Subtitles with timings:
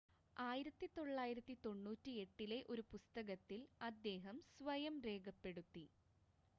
[0.37, 5.85] 1998-ലെ ഒരു പുസ്തകത്തിൽ അദ്ദേഹം സ്വയം രേഖപ്പെടുത്തി